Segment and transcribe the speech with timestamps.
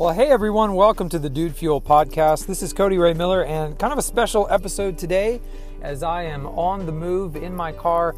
[0.00, 2.46] Well, hey everyone, welcome to the Dude Fuel podcast.
[2.46, 5.42] This is Cody Ray Miller, and kind of a special episode today
[5.82, 8.16] as I am on the move in my car,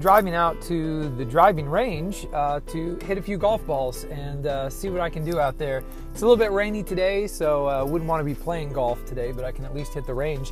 [0.00, 4.68] driving out to the driving range uh, to hit a few golf balls and uh,
[4.68, 5.84] see what I can do out there.
[6.10, 9.30] It's a little bit rainy today, so uh, wouldn't want to be playing golf today,
[9.30, 10.50] but I can at least hit the range.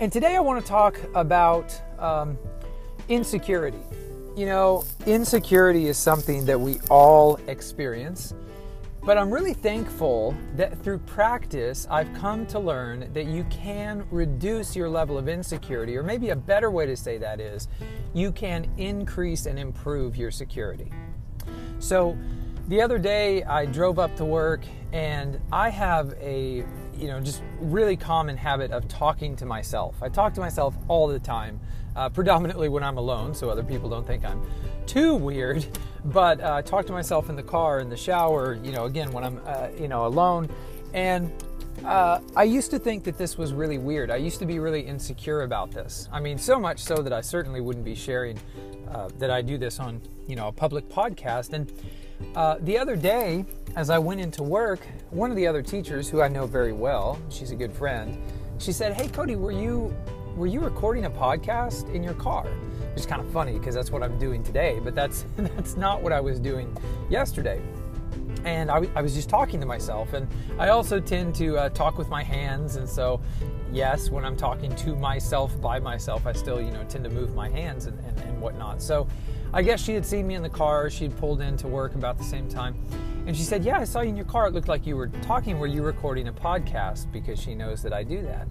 [0.00, 2.36] And today I want to talk about um,
[3.08, 3.84] insecurity.
[4.36, 8.34] You know, insecurity is something that we all experience.
[9.02, 14.76] But I'm really thankful that through practice, I've come to learn that you can reduce
[14.76, 17.68] your level of insecurity, or maybe a better way to say that is
[18.12, 20.92] you can increase and improve your security.
[21.78, 22.16] So,
[22.68, 24.60] the other day I drove up to work
[24.92, 29.96] and I have a you know just really common habit of talking to myself.
[30.02, 31.58] I talk to myself all the time,
[31.96, 34.42] uh, predominantly when I'm alone, so other people don't think I'm
[34.86, 35.66] too weird.
[36.04, 39.12] But uh, I talk to myself in the car, in the shower, you know, again
[39.12, 40.48] when I'm uh, you know alone,
[40.94, 41.30] and
[41.84, 44.10] uh, I used to think that this was really weird.
[44.10, 46.08] I used to be really insecure about this.
[46.12, 48.38] I mean, so much so that I certainly wouldn't be sharing
[48.90, 51.70] uh, that I do this on you know a public podcast and
[52.34, 53.44] uh, the other day,
[53.76, 57.18] as I went into work, one of the other teachers, who I know very well,
[57.28, 58.20] she's a good friend,
[58.58, 59.94] she said, "Hey, Cody, were you
[60.40, 63.90] were you recording a podcast in your car?" Which is kind of funny because that's
[63.90, 66.74] what I'm doing today, but that's that's not what I was doing
[67.10, 67.60] yesterday.
[68.46, 70.26] And I, I was just talking to myself, and
[70.58, 73.20] I also tend to uh, talk with my hands, and so
[73.70, 77.34] yes, when I'm talking to myself by myself, I still you know tend to move
[77.34, 78.80] my hands and, and, and whatnot.
[78.80, 79.06] So
[79.52, 80.88] I guess she had seen me in the car.
[80.88, 82.74] She had pulled into work about the same time.
[83.26, 84.46] And she said, Yeah, I saw you in your car.
[84.46, 85.58] It looked like you were talking.
[85.58, 87.12] Were you recording a podcast?
[87.12, 88.48] Because she knows that I do that.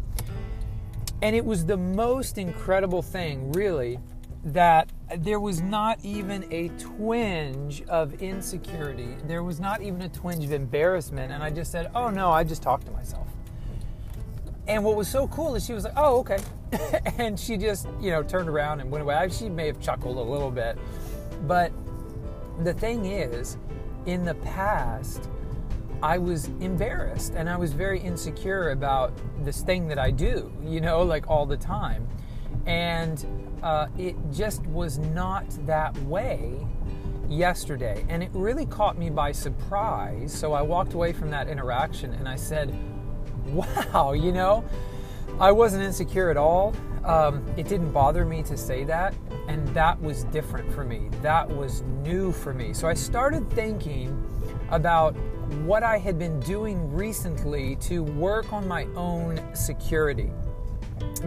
[1.21, 3.99] And it was the most incredible thing, really,
[4.43, 9.15] that there was not even a twinge of insecurity.
[9.25, 11.33] There was not even a twinge of embarrassment.
[11.33, 13.27] And I just said, Oh, no, I just talked to myself.
[14.69, 16.37] And what was so cool is she was like, "Oh, okay,"
[17.17, 19.27] and she just you know turned around and went away.
[19.31, 20.77] She may have chuckled a little bit,
[21.47, 21.71] but
[22.63, 23.57] the thing is,
[24.05, 25.27] in the past,
[26.01, 30.81] I was embarrassed and I was very insecure about this thing that I do, you
[30.81, 32.07] know, like all the time,
[32.65, 33.25] and
[33.63, 36.65] uh, it just was not that way
[37.27, 40.33] yesterday, and it really caught me by surprise.
[40.33, 42.73] So I walked away from that interaction and I said
[43.51, 44.63] wow, you know,
[45.39, 46.75] I wasn't insecure at all.
[47.03, 49.15] Um, it didn't bother me to say that,
[49.47, 51.09] and that was different for me.
[51.21, 52.73] That was new for me.
[52.73, 54.25] So I started thinking
[54.69, 55.15] about
[55.65, 60.31] what I had been doing recently to work on my own security.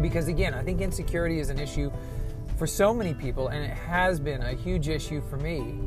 [0.01, 1.91] Because again, I think insecurity is an issue
[2.57, 5.79] for so many people, and it has been a huge issue for me.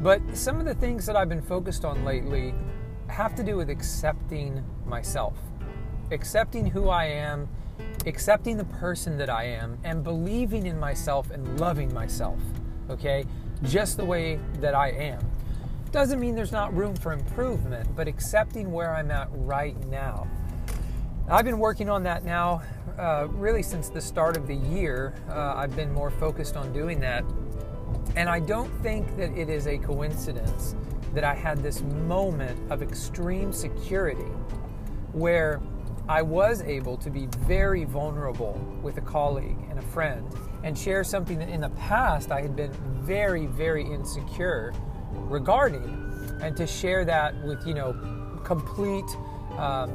[0.00, 2.54] But some of the things that I've been focused on lately
[3.08, 5.36] have to do with accepting myself
[6.12, 7.48] accepting who I am,
[8.06, 12.38] accepting the person that I am, and believing in myself and loving myself,
[12.90, 13.24] okay?
[13.62, 15.20] Just the way that I am.
[15.94, 20.26] Doesn't mean there's not room for improvement, but accepting where I'm at right now.
[21.28, 22.62] I've been working on that now
[22.98, 25.14] uh, really since the start of the year.
[25.28, 27.24] Uh, I've been more focused on doing that.
[28.16, 30.74] And I don't think that it is a coincidence
[31.14, 34.32] that I had this moment of extreme security
[35.12, 35.60] where
[36.08, 40.28] I was able to be very vulnerable with a colleague and a friend
[40.64, 42.72] and share something that in the past I had been
[43.04, 44.74] very, very insecure
[45.12, 47.92] regarding, and to share that with, you know,
[48.44, 49.04] complete,
[49.58, 49.90] um,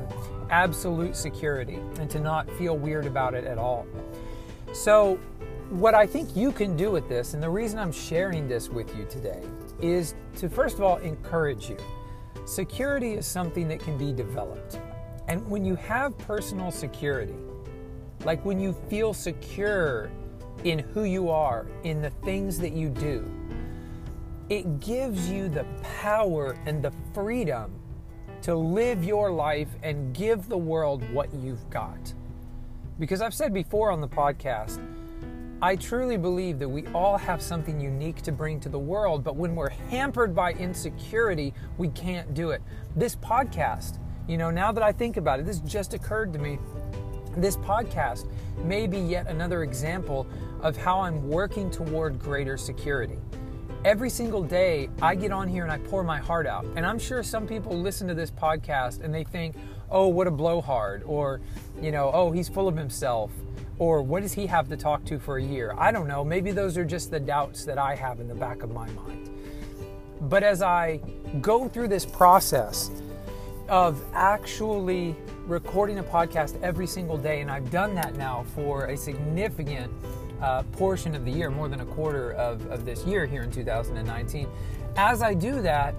[0.50, 3.86] absolute security and to not feel weird about it at all.
[4.74, 5.20] So,
[5.70, 8.96] what I think you can do with this, and the reason I'm sharing this with
[8.97, 9.44] you today,
[9.81, 11.78] is to first of all encourage you.
[12.46, 14.80] Security is something that can be developed.
[15.28, 17.36] And when you have personal security,
[18.26, 20.09] like when you feel secure
[20.64, 23.24] in who you are, in the things that you do,
[24.49, 25.66] it gives you the
[26.01, 27.72] power and the freedom
[28.41, 32.13] to live your life and give the world what you've got.
[32.97, 34.81] Because I've said before on the podcast,
[35.61, 39.35] I truly believe that we all have something unique to bring to the world, but
[39.35, 42.61] when we're hampered by insecurity, we can't do it.
[42.95, 46.57] This podcast, you know, now that I think about it, this just occurred to me.
[47.37, 48.25] This podcast
[48.63, 50.25] may be yet another example
[50.61, 53.17] of how I'm working toward greater security.
[53.85, 56.66] Every single day, I get on here and I pour my heart out.
[56.76, 59.55] And I'm sure some people listen to this podcast and they think,
[59.90, 61.40] oh, what a blowhard, or,
[61.81, 63.31] you know, oh, he's full of himself,
[63.79, 65.73] or what does he have to talk to for a year?
[65.78, 66.26] I don't know.
[66.26, 69.29] Maybe those are just the doubts that I have in the back of my mind.
[70.22, 70.99] But as I
[71.40, 72.91] go through this process,
[73.70, 75.16] of actually
[75.46, 79.91] recording a podcast every single day, and I've done that now for a significant
[80.41, 83.52] uh, portion of the year, more than a quarter of, of this year here in
[83.52, 84.47] 2019.
[84.96, 85.96] As I do that,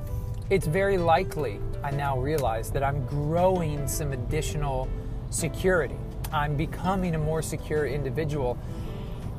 [0.51, 4.89] it's very likely, I now realize, that I'm growing some additional
[5.31, 5.97] security.
[6.33, 8.59] I'm becoming a more secure individual.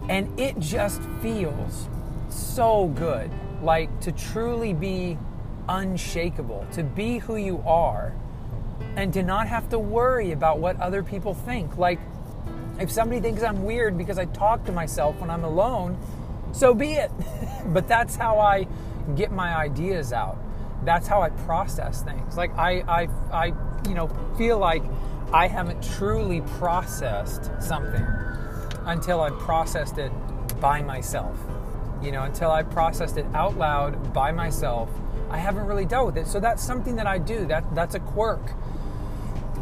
[0.09, 1.88] And it just feels
[2.30, 3.30] so good.
[3.62, 5.18] Like to truly be
[5.68, 8.13] unshakable, to be who you are,
[8.95, 11.77] and to not have to worry about what other people think.
[11.77, 12.00] Like,
[12.81, 15.97] if somebody thinks I'm weird because I talk to myself when I'm alone,
[16.51, 17.11] so be it.
[17.67, 18.67] but that's how I
[19.15, 20.37] get my ideas out.
[20.83, 22.37] That's how I process things.
[22.37, 23.45] Like I, I, I,
[23.87, 24.07] you know,
[24.37, 24.83] feel like
[25.31, 28.05] I haven't truly processed something
[28.85, 30.11] until I've processed it
[30.59, 31.37] by myself.
[32.01, 34.89] You know, until I've processed it out loud by myself,
[35.29, 36.27] I haven't really dealt with it.
[36.27, 37.45] So that's something that I do.
[37.45, 38.41] That that's a quirk.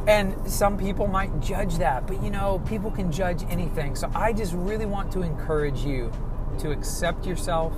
[0.09, 3.95] And some people might judge that, but you know, people can judge anything.
[3.95, 6.11] So I just really want to encourage you
[6.57, 7.73] to accept yourself,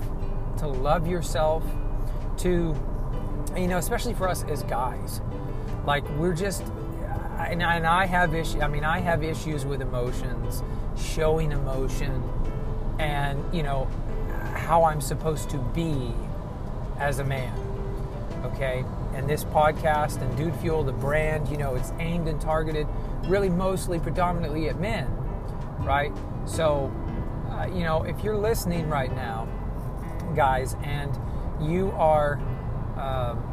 [0.56, 1.62] to love yourself,
[2.38, 2.74] to,
[3.54, 5.20] you know, especially for us as guys.
[5.84, 6.62] Like, we're just,
[7.38, 10.62] and I have issues, I mean, I have issues with emotions,
[10.96, 12.22] showing emotion,
[12.98, 13.88] and, you know,
[14.54, 16.14] how I'm supposed to be
[16.98, 17.52] as a man.
[18.44, 18.86] Okay?
[19.14, 22.86] And this podcast and Dude Fuel, the brand, you know, it's aimed and targeted
[23.24, 25.06] really mostly predominantly at men,
[25.80, 26.12] right?
[26.44, 26.90] So,
[27.50, 29.46] uh, you know, if you're listening right now,
[30.34, 31.16] guys, and
[31.60, 32.34] you are,
[32.96, 33.48] um,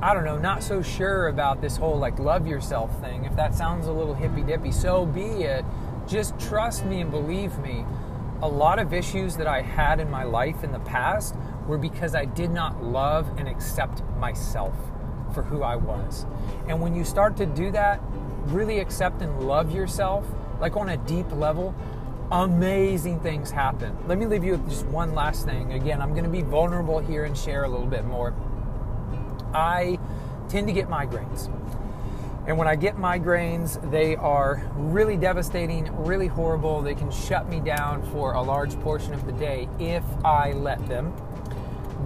[0.00, 3.54] I don't know, not so sure about this whole like love yourself thing, if that
[3.54, 5.64] sounds a little hippy dippy, so be it.
[6.06, 7.84] Just trust me and believe me.
[8.42, 11.34] A lot of issues that I had in my life in the past
[11.66, 14.74] were because I did not love and accept myself
[15.32, 16.26] for who I was.
[16.68, 18.00] And when you start to do that,
[18.46, 20.26] really accept and love yourself,
[20.60, 21.74] like on a deep level,
[22.32, 23.96] amazing things happen.
[24.06, 25.72] Let me leave you with just one last thing.
[25.72, 28.34] Again, I'm going to be vulnerable here and share a little bit more.
[29.52, 29.98] I
[30.48, 31.48] tend to get migraines.
[32.46, 36.80] And when I get migraines, they are really devastating, really horrible.
[36.82, 40.84] They can shut me down for a large portion of the day if I let
[40.88, 41.12] them.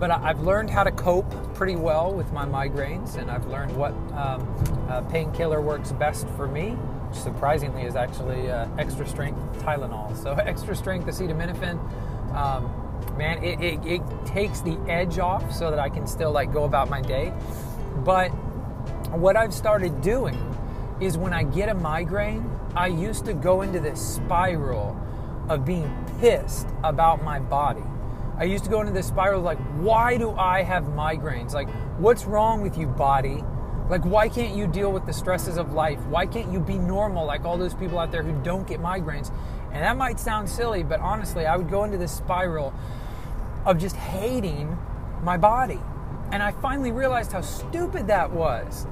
[0.05, 3.93] But I've learned how to cope pretty well with my migraines, and I've learned what
[4.13, 10.15] um, painkiller works best for me Which surprisingly is actually uh, extra strength Tylenol.
[10.23, 11.79] So extra strength acetaminophen,
[12.35, 16.53] um, man, it, it, it, takes the edge off so that I can still like
[16.53, 17.33] go about my day.
[18.05, 18.29] But
[19.09, 20.37] what I've started doing
[21.01, 25.01] is when I get a migraine, I used to go into this spiral
[25.49, 25.91] of being
[26.21, 27.85] pissed about my body.
[28.37, 31.53] I used to go into this spiral like, why do I have migraines?
[31.53, 33.45] Like, what's wrong with you, body?
[33.89, 36.01] Like, why can't you deal with the stresses of life?
[36.07, 39.33] Why can't you be normal like all those people out there who don't get migraines?
[39.73, 42.73] And that might sound silly, but honestly, I would go into this spiral
[43.65, 44.77] of just hating
[45.23, 45.81] my body.
[46.33, 48.87] And I finally realized how stupid that was.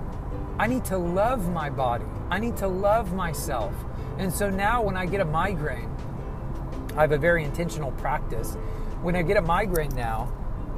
[0.59, 3.75] I need to love my body, I need to love myself.
[4.19, 5.91] And so now when I get a migraine,
[6.97, 8.57] I have a very intentional practice.
[9.03, 10.33] When I get a migraine now,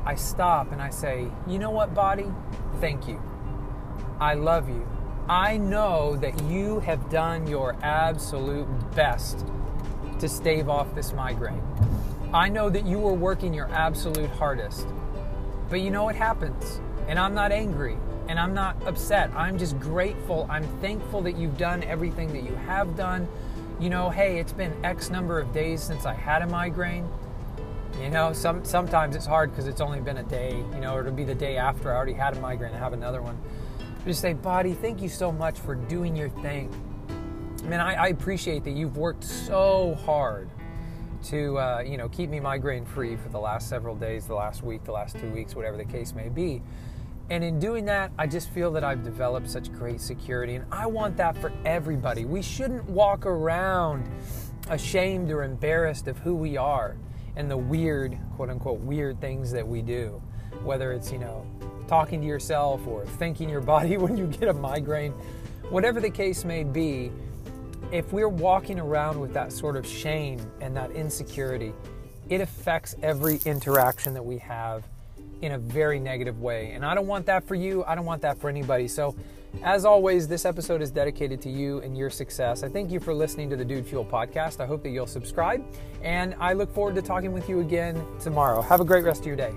[0.06, 2.32] I stop and I say, you know what, body?
[2.80, 3.20] Thank you.
[4.18, 4.88] I love you.
[5.28, 9.44] I know that you have done your absolute best
[10.20, 11.62] to stave off this migraine.
[12.32, 14.86] I know that you were working your absolute hardest.
[15.68, 16.80] But you know what happens?
[17.08, 19.30] And I'm not angry and I'm not upset.
[19.34, 20.46] I'm just grateful.
[20.48, 23.28] I'm thankful that you've done everything that you have done.
[23.78, 27.06] You know, hey, it's been X number of days since I had a migraine.
[28.00, 31.00] You know, some sometimes it's hard because it's only been a day, you know, or
[31.00, 33.38] it'll be the day after I already had a migraine and have another one.
[34.04, 36.70] Just say, Body, thank you so much for doing your thing.
[37.64, 40.50] Man, I, I appreciate that you've worked so hard
[41.26, 44.64] to uh, you know keep me migraine free for the last several days, the last
[44.64, 46.62] week, the last two weeks, whatever the case may be.
[47.30, 50.86] And in doing that, I just feel that I've developed such great security, and I
[50.86, 52.24] want that for everybody.
[52.24, 54.10] We shouldn't walk around
[54.68, 56.96] ashamed or embarrassed of who we are
[57.36, 60.20] and the weird, quote unquote, weird things that we do.
[60.62, 61.46] Whether it's, you know,
[61.88, 65.12] talking to yourself or thanking your body when you get a migraine,
[65.70, 67.10] whatever the case may be,
[67.92, 71.72] if we're walking around with that sort of shame and that insecurity,
[72.28, 74.84] it affects every interaction that we have
[75.42, 76.72] in a very negative way.
[76.72, 77.84] And I don't want that for you.
[77.84, 78.88] I don't want that for anybody.
[78.88, 79.14] So,
[79.62, 82.62] as always, this episode is dedicated to you and your success.
[82.62, 84.60] I thank you for listening to the Dude Fuel podcast.
[84.60, 85.64] I hope that you'll subscribe.
[86.02, 88.60] And I look forward to talking with you again tomorrow.
[88.60, 89.54] Have a great rest of your day.